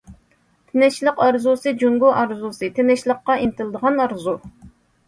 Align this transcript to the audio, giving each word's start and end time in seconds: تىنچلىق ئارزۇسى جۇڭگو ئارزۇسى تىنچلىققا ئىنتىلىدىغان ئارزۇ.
تىنچلىق 0.71 1.21
ئارزۇسى 1.25 1.75
جۇڭگو 1.83 2.09
ئارزۇسى 2.23 2.73
تىنچلىققا 2.81 3.39
ئىنتىلىدىغان 3.45 4.05
ئارزۇ. 4.07 4.41